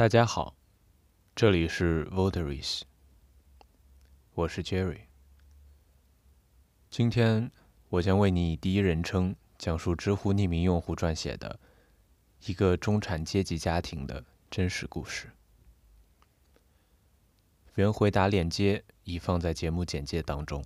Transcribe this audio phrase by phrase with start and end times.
[0.00, 0.56] 大家好，
[1.36, 2.84] 这里是 Voteries，
[4.32, 5.00] 我是 Jerry。
[6.90, 7.50] 今天
[7.90, 11.60] 我将为你以第一人称讲述知乎匿名用户撰写的
[12.46, 15.30] 一个中产阶级家庭的真实故事。
[17.74, 20.64] 原回答链接已放在节目简介当中。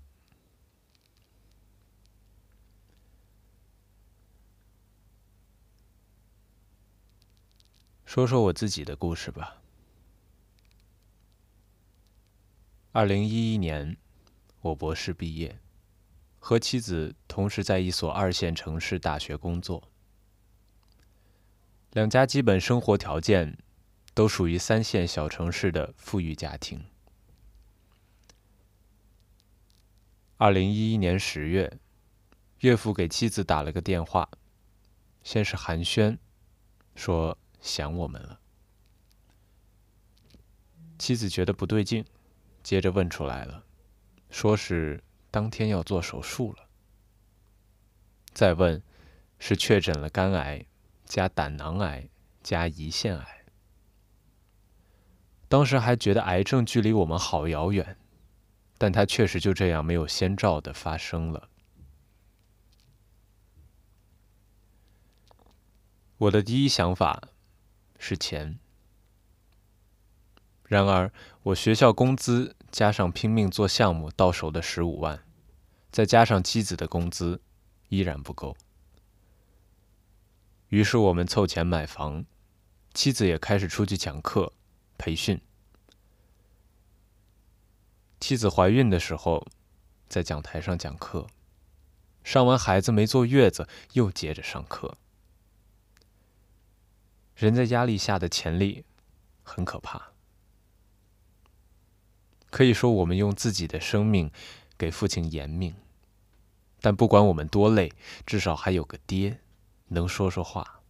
[8.15, 9.61] 说说我自己的故事吧。
[12.93, 13.97] 二零一一年，
[14.61, 15.59] 我博士毕业，
[16.39, 19.91] 和妻子同时在一所二线城市大学工作，
[21.91, 23.59] 两家基本生活条件
[24.15, 26.85] 都属于三线小城市的富裕家庭。
[30.37, 31.81] 二零一一年十月，
[32.61, 34.31] 岳父给妻子打了个电话，
[35.25, 36.19] 先是寒暄，
[36.95, 37.37] 说。
[37.65, 38.39] 想我们了，
[40.99, 42.05] 妻子觉得不对劲，
[42.63, 43.65] 接着问出来了，
[44.29, 46.69] 说是当天要做手术了。
[48.35, 48.83] 再问，
[49.39, 50.67] 是确诊了肝癌
[51.07, 52.11] 加胆囊癌
[52.43, 53.47] 加胰腺癌。
[55.49, 57.97] 当时还觉得癌症距离我们好遥远，
[58.77, 61.49] 但它确实就这样没有先兆的发生了。
[66.19, 67.31] 我的第一想法。
[68.07, 68.59] 是钱。
[70.65, 71.11] 然而，
[71.43, 75.25] 我学校工资加上拼命做项目到手的十五万，
[75.91, 77.41] 再加上妻子的工资，
[77.89, 78.55] 依然不够。
[80.69, 82.27] 于是我们凑钱买房，
[82.93, 84.53] 妻子也开始出去讲课、
[84.99, 85.41] 培训。
[88.21, 89.47] 妻子怀孕的时候，
[90.11, 91.27] 在讲台上讲课，
[92.23, 94.99] 上完孩子没坐月子，又接着上课。
[97.35, 98.85] 人在压力下的潜力
[99.43, 100.13] 很可怕，
[102.51, 104.31] 可以说我们用自己的生命
[104.79, 105.75] 给父亲延命，
[106.81, 107.93] 但不管我们多累，
[108.25, 109.41] 至少还有个爹
[109.89, 110.81] 能说说话。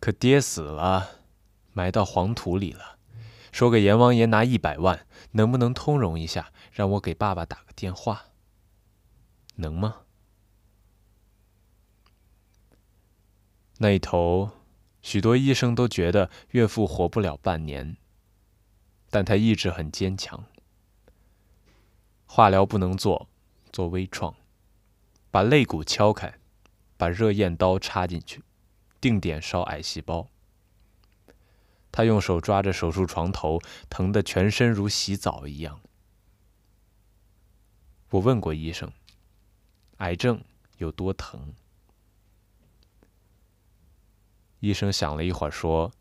[0.00, 1.20] 可爹死了，
[1.72, 2.98] 埋到黄土里了，
[3.52, 8.26] 说给阎王爷拿一百万，能不能通融一下，让我给爸爸打个电话？
[9.56, 10.02] 能吗？
[13.78, 14.50] 那一头，
[15.02, 17.98] 许多医生都觉得岳父活不了半年，
[19.10, 20.46] 但他意志很坚强。
[22.24, 23.28] 化疗不能做，
[23.70, 24.34] 做微创，
[25.30, 26.38] 把肋骨敲开，
[26.96, 28.42] 把热焰刀插进去，
[29.00, 30.28] 定点烧癌细胞。
[31.92, 33.60] 他用手抓着手术床头，
[33.90, 35.80] 疼得全身如洗澡一样。
[38.10, 38.90] 我问过医生，
[39.98, 40.42] 癌症
[40.78, 41.54] 有多疼？
[44.60, 45.92] 医生想了一会儿，说：“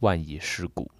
[0.00, 0.90] 万亿尸骨。”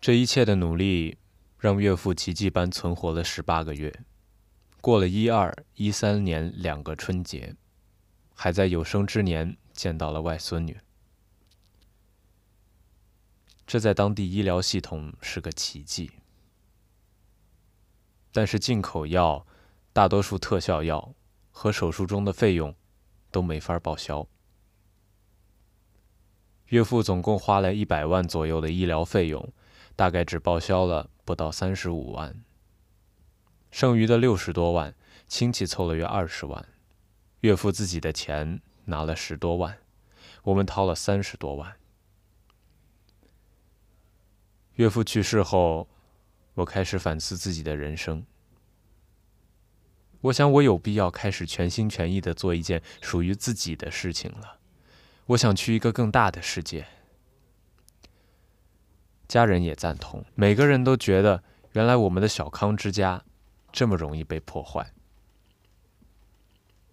[0.00, 1.16] 这一切的努力，
[1.58, 4.04] 让岳父奇迹般存活了十八个月，
[4.82, 7.56] 过了一二一三年两个春节，
[8.34, 10.78] 还在有生之年见到了外孙女。
[13.66, 16.10] 这在当地医疗系统是个奇迹，
[18.30, 19.46] 但是进口药。
[19.94, 21.14] 大多数特效药
[21.52, 22.74] 和手术中的费用
[23.30, 24.26] 都没法报销。
[26.66, 29.52] 岳父总共花了一百万左右的医疗费用，
[29.94, 32.42] 大概只报销了不到三十五万。
[33.70, 34.92] 剩余的六十多万，
[35.28, 36.66] 亲戚凑了约二十万，
[37.42, 39.78] 岳父自己的钱拿了十多万，
[40.42, 41.76] 我们掏了三十多万。
[44.74, 45.88] 岳父去世后，
[46.54, 48.26] 我开始反思自己的人生。
[50.24, 54.58] 我想，我有必要开始全心全意的做一件属于自己的事情了。
[55.26, 56.86] 我想去一个更大的世界。
[59.28, 61.42] 家人也赞同，每个人都觉得，
[61.72, 63.22] 原来我们的小康之家
[63.70, 64.94] 这么容易被破坏。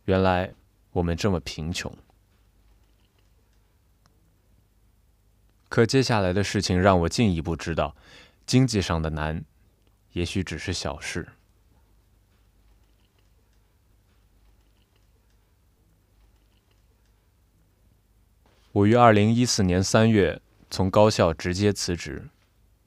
[0.05, 0.53] 原来
[0.91, 1.95] 我们这么贫穷。
[5.69, 7.95] 可接下来的事情让我进一步知道，
[8.45, 9.45] 经济上的难，
[10.11, 11.29] 也许只是小事。
[18.73, 22.29] 我于二零一四年三月从高校直接辞职，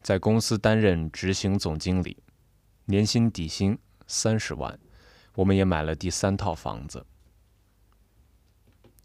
[0.01, 2.17] 在公司担任执行总经理，
[2.87, 4.79] 年薪底薪三十万，
[5.35, 7.05] 我们也买了第三套房子。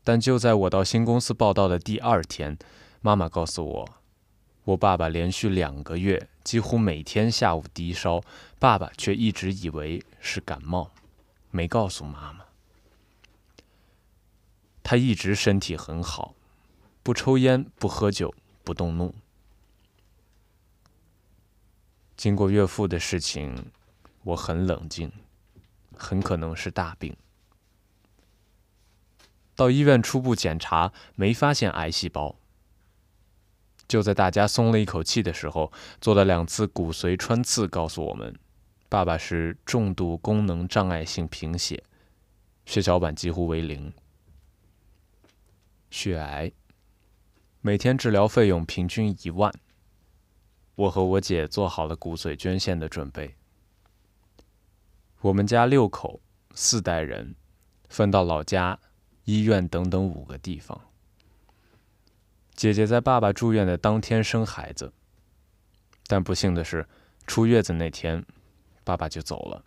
[0.06, 2.58] 但就在我到新公司报道的第二天，
[3.02, 3.90] 妈妈告诉我，
[4.64, 8.22] 我爸爸连续两个月几乎每天下午低烧，
[8.58, 10.92] 爸爸却一直以为是感冒，
[11.52, 12.46] 没告诉妈妈。
[14.82, 16.34] 他一直身体很好，
[17.02, 19.16] 不抽烟，不喝酒，不动怒。
[22.16, 23.72] 经过岳父的事情，
[24.24, 25.12] 我很冷静，
[25.96, 27.16] 很可能是大病。
[29.56, 32.36] 到医院初步检查，没发现癌细胞。
[33.88, 38.38] 就在大家松了一口气的时候，做了两次骨髓穿刺，告诉我们，
[38.88, 41.84] 爸爸是重度功能障碍性贫血，
[42.66, 43.92] 血小板几乎为零。
[45.90, 46.52] 血癌，
[47.62, 49.54] 每天治疗费用平均一万。
[50.76, 53.36] 我和我姐做好了骨髓捐献的准备。
[55.20, 56.22] 我们家六口，
[56.56, 57.36] 四代人，
[57.90, 58.80] 分到老家、
[59.26, 60.80] 医院等等五个地方。
[62.56, 64.94] 姐姐在爸爸住院的当天生孩子，
[66.08, 66.88] 但不幸的是，
[67.28, 68.26] 出月子那天，
[68.86, 69.66] 爸爸就走了。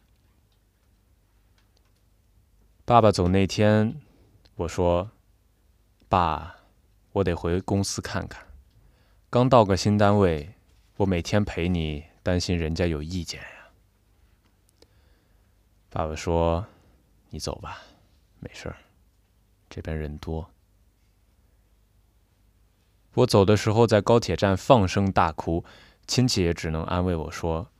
[2.86, 4.00] 爸爸走那天，
[4.54, 5.10] 我说。
[6.08, 6.56] 爸，
[7.12, 8.46] 我得回公司看看。
[9.28, 10.54] 刚到个新单位，
[10.96, 13.48] 我每天陪你，担心人家有意见呀。
[15.90, 16.66] 爸爸说
[17.30, 17.82] ：“你走吧，
[18.40, 18.76] 没事儿，
[19.68, 20.50] 这边人多。”
[23.14, 25.64] 我走的时候在高铁站放声大哭，
[26.06, 27.70] 亲戚也只能安慰我说：“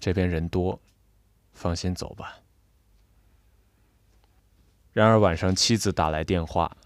[0.00, 0.80] 这边人多，
[1.52, 2.40] 放心走吧。”
[4.92, 6.76] 然而晚上妻子打来电话。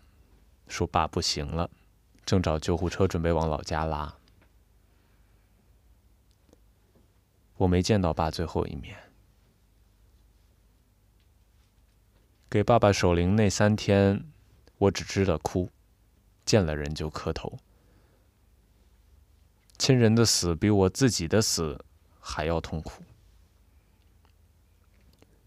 [0.69, 1.71] 说爸不行了，
[2.27, 4.19] 正找救护车准备往老家拉。
[7.57, 8.99] 我没见到爸最后一面。
[12.51, 14.31] 给爸爸守灵那三天，
[14.77, 15.71] 我只知道哭，
[16.45, 17.57] 见了人就磕头。
[19.79, 21.83] 亲人的死比我自己的死
[22.21, 23.03] 还要痛苦。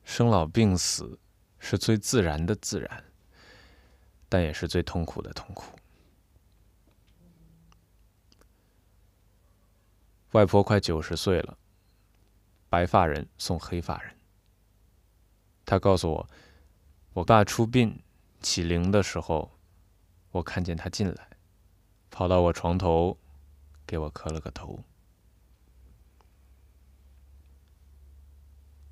[0.03, 1.19] 生老病死
[1.59, 3.03] 是最自然的自然。
[4.31, 5.78] 但也是最痛苦的痛苦。
[10.31, 11.57] 外婆快九十岁了，
[12.69, 14.15] 白发人送黑发人。
[15.65, 16.29] 她告诉我，
[17.13, 18.01] 我爸出殡
[18.41, 19.51] 起灵的时候，
[20.31, 21.29] 我看见他进来，
[22.11, 23.17] 跑到我床头，
[23.87, 24.83] 给我磕了个头。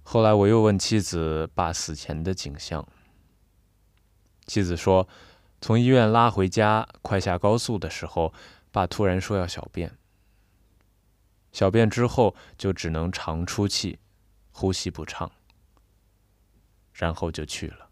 [0.01, 2.87] 后来我又问妻子爸死前的景象。
[4.45, 5.07] 妻子说
[5.59, 8.33] ：“从医院拉回家，快下高速的时候，
[8.71, 9.97] 爸突然说要小便。
[11.57, 13.97] 小便之后就只能长出气，
[14.51, 15.31] 呼吸不畅，
[16.93, 17.89] 然后就去了。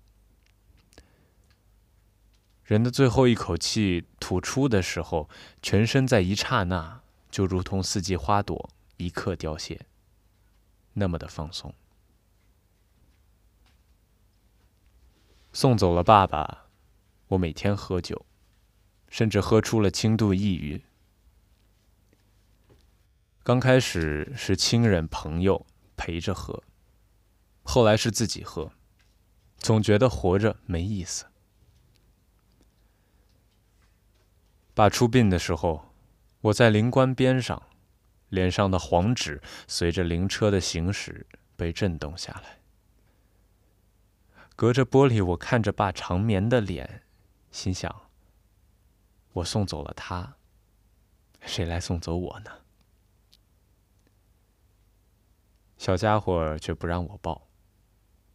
[2.63, 5.27] 人的最后一口气吐出的时候，
[5.63, 7.01] 全身在一刹那
[7.31, 9.87] 就如同四季花朵，一刻凋谢，
[10.93, 11.73] 那么的放松。”
[15.51, 16.67] 送走了爸爸，
[17.29, 18.27] 我每天喝酒，
[19.09, 20.83] 甚至喝出了轻度抑郁。
[23.45, 26.63] 刚开始是亲人朋友陪着喝，
[27.61, 28.71] 后来是自己喝，
[29.59, 31.27] 总觉得活着没意思。
[34.73, 35.93] 爸出殡的时候，
[36.41, 37.61] 我在灵棺边上，
[38.29, 42.61] 脸上的黄纸随着灵车的行驶被震动下来。
[44.55, 47.03] 隔着玻璃，我看着爸长眠的脸，
[47.51, 48.09] 心想：
[49.33, 50.37] 我送走了他，
[51.41, 52.64] 谁来送走我呢？
[55.77, 57.47] 小家伙却不让我抱，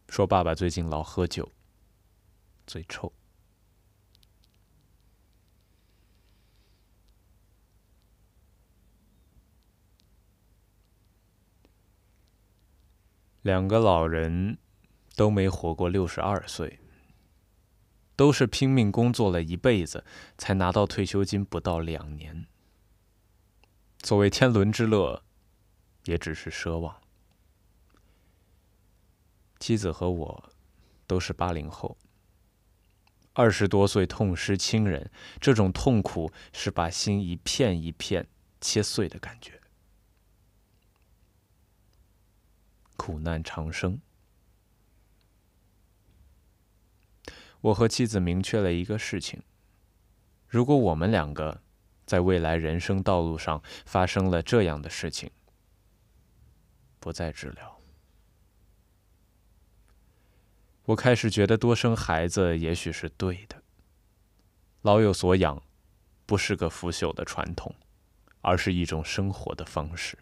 [0.09, 1.51] 说爸爸最近老喝酒，
[2.65, 3.11] 嘴臭。
[13.41, 14.57] 两个老人。
[15.13, 16.79] 都没活过六十二岁，
[18.15, 20.05] 都是拼命工作了一辈子，
[20.37, 22.47] 才拿到退休金不到两年。
[24.01, 25.23] 所谓天伦之乐，
[26.05, 27.00] 也只是奢望。
[29.61, 30.51] 妻子和我
[31.05, 31.95] 都是八零后，
[33.33, 38.27] 二十多岁痛失亲人，这种痛苦是把心一片一片
[38.59, 39.61] 切碎的感觉，
[42.97, 44.01] 苦难长生。
[47.61, 49.43] 我和妻子明确了一个事情：
[50.47, 51.61] 如果我们两个
[52.07, 55.29] 在未来人生道路上发生了这样的事情，
[56.99, 57.80] 不再治疗。
[60.85, 63.61] 我开始觉得多生孩子也许是对的。
[64.81, 65.61] 老有所养
[66.25, 67.75] 不是个腐朽的传统
[68.41, 70.17] 而是一种生活的方式。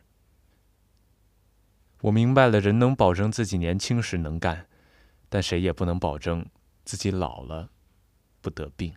[2.01, 4.67] 我明白了人能保证自己年轻时能干
[5.29, 6.45] 但谁也不能保证
[6.83, 7.69] 自己老了
[8.41, 8.93] 不得病。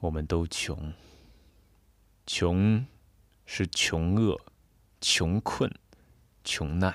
[0.00, 0.92] 我们都穷
[2.26, 2.86] 穷
[3.44, 4.38] 是穷饿
[5.00, 5.70] 穷困
[6.42, 6.94] 穷难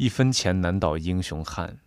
[0.00, 1.78] 一分钱难倒英雄汉，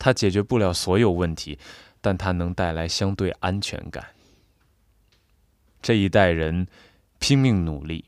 [0.00, 1.60] 它解决不了所有问题，
[2.00, 4.08] 但它能带来相对安全感。
[5.80, 6.66] 这一代人
[7.20, 8.06] 拼命努力，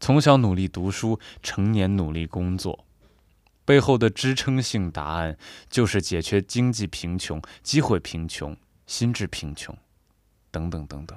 [0.00, 2.84] 从小努力读书，成年努力工作，
[3.64, 5.38] 背后的支撑性答案
[5.68, 8.56] 就是解决经济贫穷、机会贫穷。
[8.84, 9.78] 心智贫穷，
[10.50, 11.16] 等等等等。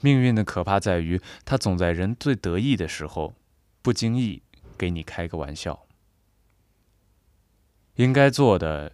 [0.00, 3.34] 命运的可怕在于，它总在人最得意的时候，
[3.82, 4.40] 不经意
[4.76, 5.86] 给你开个玩笑。
[7.94, 8.92] 应该做的，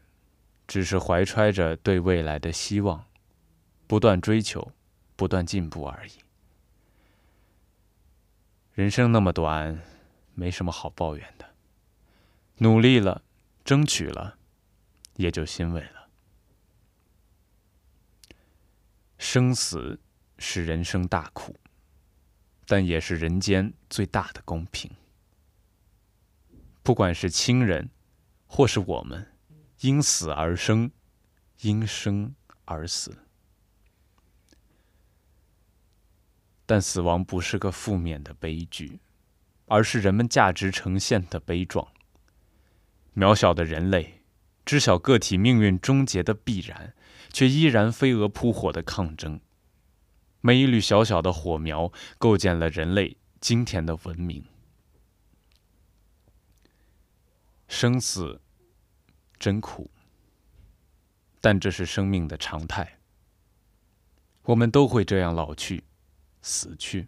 [0.67, 3.07] 只是怀揣着对未来的希望，
[3.87, 4.73] 不断追求，
[5.17, 6.13] 不断进步而已。
[8.75, 9.83] 人生那么短，
[10.35, 11.51] 没什么好抱怨的。
[12.59, 13.23] 努力了，
[13.65, 14.39] 争取了，
[15.17, 16.09] 也就欣慰了。
[19.17, 19.99] 生死
[20.39, 21.57] 是人生大苦，
[22.67, 24.91] 但也是人间最大的公平。
[26.91, 27.89] 不管是亲人，
[28.49, 29.29] 或是我们，
[29.83, 30.91] 因死而生，
[31.61, 33.17] 因生而死。
[36.67, 38.99] 但死亡不是个负面的悲剧，
[39.67, 41.87] 而是人们价值呈现的悲壮。
[43.15, 44.25] 渺小的人类，
[44.65, 46.93] 知晓个体命运终结的必然。
[47.33, 49.39] 却依然飞蛾扑火的抗争，
[50.41, 54.45] 每一缕小小的火苗构建了人类今天的文明。
[57.71, 58.41] 生死
[59.39, 59.89] 真苦，
[61.41, 62.99] 但这是生命的常态。
[64.43, 65.85] 我们都会这样老去、
[66.43, 67.07] 死去，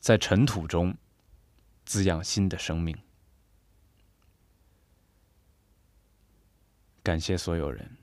[0.00, 0.96] 在尘土中
[1.84, 2.96] 滋养新的生命。
[7.02, 7.98] 感谢所有人。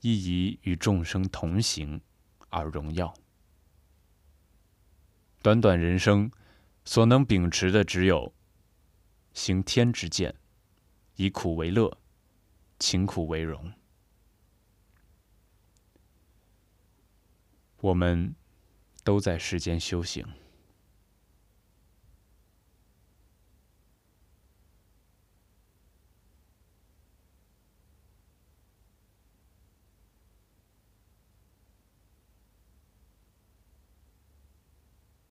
[0.00, 2.00] 亦以与众生同行
[2.48, 3.12] 而荣耀。
[5.42, 6.30] 短短人生，
[6.84, 8.32] 所能秉持的只有
[9.38, 10.34] 行天之见，
[11.14, 11.96] 以苦为乐，
[12.80, 13.72] 勤苦为荣。
[17.76, 18.34] 我们
[19.04, 20.26] 都在世间修行。